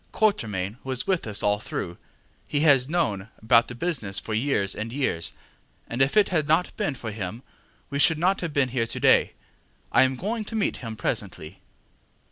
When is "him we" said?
7.11-7.99